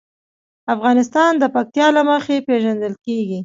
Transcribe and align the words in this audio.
افغانستان 0.73 1.31
د 1.37 1.43
پکتیا 1.55 1.87
له 1.97 2.01
مخې 2.09 2.45
پېژندل 2.47 2.93
کېږي. 3.05 3.39